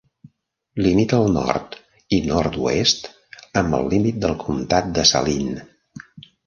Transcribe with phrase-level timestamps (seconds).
[0.85, 1.77] Limita al nord
[2.19, 3.07] i nord-oest
[3.63, 5.65] amb el límit del comtat de Saline.